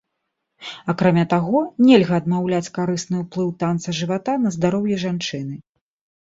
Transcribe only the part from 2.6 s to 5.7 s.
карысны ўплыў танца жывата на здароўе жанчыны.